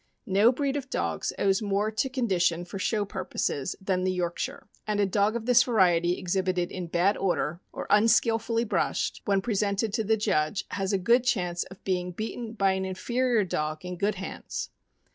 No 0.25 0.51
breed 0.51 0.75
of 0.77 0.89
dogs 0.89 1.31
owes 1.37 1.61
more 1.61 1.91
to 1.91 2.09
condition 2.09 2.65
for 2.65 2.79
show 2.79 3.05
purposes 3.05 3.75
than 3.79 4.03
the 4.03 4.11
York 4.11 4.39
shire; 4.39 4.67
and 4.87 4.99
a 4.99 5.05
dog 5.05 5.35
of 5.35 5.45
this 5.45 5.61
variety 5.61 6.17
exhibited 6.17 6.71
in 6.71 6.87
bad 6.87 7.15
order, 7.17 7.59
or 7.71 7.85
unskillfully 7.91 8.63
brushed, 8.63 9.21
when 9.25 9.41
presented 9.43 9.93
to 9.93 10.03
the 10.03 10.17
judge, 10.17 10.65
has 10.69 10.91
a 10.91 10.97
good 10.97 11.23
chance 11.23 11.65
of 11.65 11.83
being 11.83 12.13
beaten 12.13 12.53
by 12.53 12.71
an 12.71 12.83
inferior 12.85 13.43
dog 13.43 13.85
in 13.85 13.95
good 13.95 14.15
hands. 14.15 14.71